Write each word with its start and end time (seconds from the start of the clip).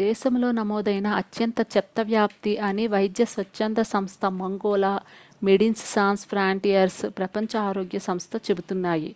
దేశంలో 0.00 0.48
నమోదైన 0.52 1.08
అత్యంత 1.18 1.60
చెత్త 1.74 2.00
వ్యాప్తి 2.02 2.52
అని 2.68 2.84
వైద్య 2.86 3.24
స్వచ్ఛంద 3.26 3.78
సంస్థ 3.90 4.32
మంగోల 4.40 4.88
మెడిన్స్ 5.42 5.86
సాన్స్ 5.92 6.26
ఫ్రాంటియర్స్ 6.26 7.02
ప్రపంచ 7.16 7.52
ఆరోగ్య 7.62 8.00
సంస్థ 8.02 8.42
చెబుతున్నాయి 8.48 9.12